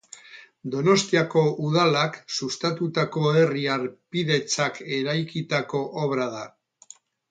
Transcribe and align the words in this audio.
Donostiako 0.75 1.43
Udalak 1.67 2.17
sustatutako 2.39 3.29
herri-harpidetzak 3.37 4.85
eraikitako 5.01 5.89
obra 6.09 6.31
da. 6.39 6.47